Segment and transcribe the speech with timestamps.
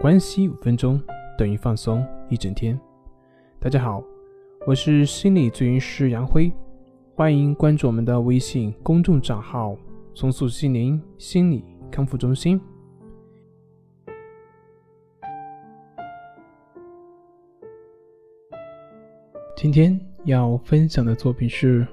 [0.00, 0.98] 关系五分钟
[1.36, 2.80] 等于放松一整天。
[3.58, 4.02] 大家好，
[4.66, 6.50] 我是心理咨询师杨辉，
[7.14, 9.76] 欢迎关注我们的微信公众账号
[10.16, 12.58] “重塑心灵心理康复中心”。
[19.54, 21.86] 今天要分享的作品是：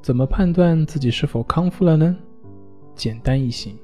[0.00, 2.16] 怎么判断自己是否康复了呢？
[2.94, 3.76] 简单易行。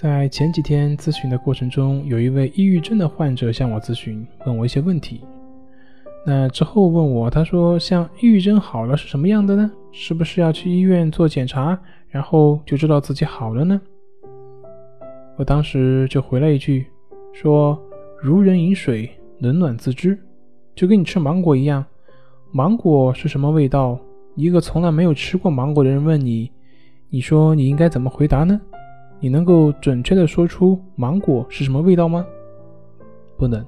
[0.00, 5.22] 在前几天咨询的过程中，有一位抑郁症的患者向我咨询，问我一些问题。
[6.24, 9.68] 那之后问我，他说：“像抑郁症好了是什么样的呢？
[9.90, 11.76] 是不是要去医院做检查，
[12.10, 13.80] 然后就知道自己好了呢？”
[15.36, 16.86] 我当时就回了一句，
[17.32, 17.76] 说
[18.22, 20.16] ：“如人饮水，冷暖自知，
[20.76, 21.84] 就跟你吃芒果一样，
[22.52, 23.98] 芒果是什么味道？
[24.36, 26.52] 一个从来没有吃过芒果的人问你，
[27.10, 28.60] 你说你应该怎么回答呢？”
[29.20, 32.24] 你能够准确的说出芒果是什么味道吗？
[33.36, 33.64] 不能。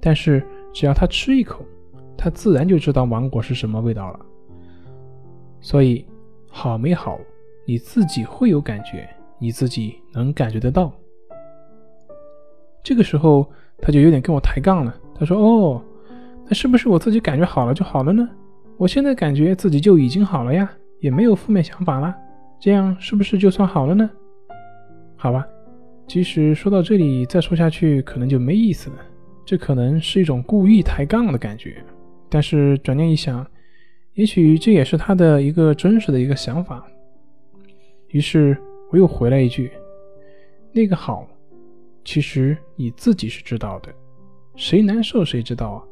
[0.00, 1.64] 但是只要他吃一口，
[2.16, 4.20] 他自然就知道芒果是什么味道了。
[5.60, 6.04] 所以
[6.48, 7.18] 好没好，
[7.64, 9.08] 你自己会有感觉，
[9.38, 10.92] 你自己能感觉得到。
[12.82, 14.92] 这个时候他就有点跟我抬杠了。
[15.14, 15.80] 他说：“哦，
[16.46, 18.28] 那是不是我自己感觉好了就好了呢？
[18.76, 22.12] 我现在感觉自己就已经好了呀，也没有负面想法了，
[22.58, 24.10] 这样是不是就算好了呢？”
[25.22, 25.46] 好吧，
[26.08, 28.96] 即使说到这里再说下去，可能就没意思了。
[29.44, 31.76] 这可能是一种故意抬杠的感觉。
[32.28, 33.46] 但是转念一想，
[34.14, 36.84] 也许这也是他的一个真实的一个想法。
[38.08, 38.58] 于是
[38.90, 39.70] 我又回了一句
[40.74, 41.24] ：“那个好，
[42.04, 43.94] 其实你自己是知道的。
[44.56, 45.84] 谁难受谁知道啊？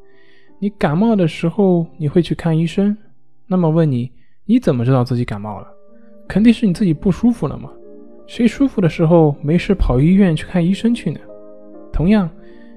[0.58, 2.98] 你感冒的时候你会去看医生，
[3.46, 4.10] 那么问你，
[4.44, 5.68] 你怎么知道自己感冒了？
[6.26, 7.70] 肯定是你自己不舒服了嘛。”
[8.30, 11.18] 谁舒服的时候没事跑医院去看医生去呢？
[11.92, 12.30] 同样，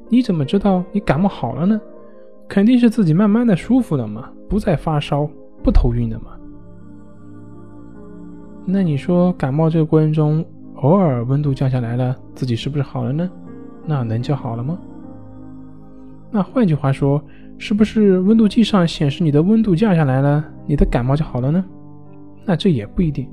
[0.10, 1.80] 你怎么知道你感冒好了呢？
[2.48, 5.30] 肯定是自己慢慢的舒服了嘛，不再发烧，
[5.62, 6.32] 不头晕了嘛。
[8.66, 10.44] 那你说感冒这个过程中
[10.77, 13.30] 偶尔温度降下来了，自己是不是好了呢？
[13.86, 14.76] 那能叫好了吗？
[16.32, 17.23] 那换句话说，
[17.60, 21.64] 是不是温度计上显示你的温度降下来了，你的感冒就好了呢？
[22.44, 23.30] 那这也不一定。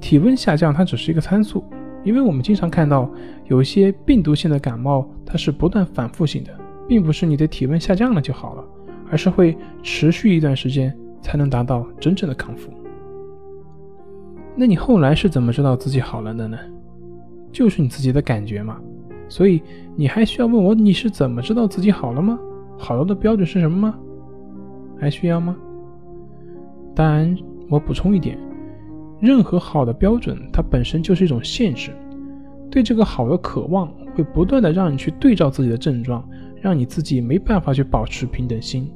[0.00, 1.64] 体温下降，它只是一个参数，
[2.04, 3.10] 因为我们经常看到
[3.46, 6.50] 有一些病毒性的感冒，它是不断反复性的，
[6.86, 8.64] 并不是你的体温下降了就好了，
[9.10, 12.70] 而是会持续一段时间才能达到真正的康复。
[14.54, 16.58] 那你后来是怎么知道自己好了的呢？
[17.52, 18.78] 就是你自己的感觉嘛。
[19.28, 19.62] 所以
[19.94, 22.38] 你还需要问我你是怎么知道自己好了吗？
[22.78, 23.98] 好了的标准是什么吗？
[24.98, 25.54] 还需要吗？
[26.94, 27.36] 当然，
[27.68, 28.38] 我补充一点。
[29.20, 31.90] 任何好的标准，它本身就是一种限制。
[32.70, 36.28] 对这个好的渴望，会不断的让你去对照自己的症状，
[36.60, 38.92] 让你自己没办法去保持平等心。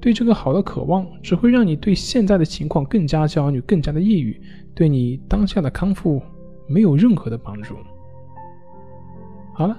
[0.00, 4.40] 对这个好的渴望，只会让你对现在的情况更加焦虑，更加的抑郁，
[4.74, 6.22] 对你当下的康复
[6.68, 7.74] 没有任何的帮助。
[9.54, 9.76] 好了，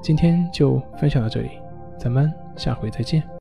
[0.00, 1.48] 今天就分享到这里，
[1.98, 3.22] 咱们下回再见。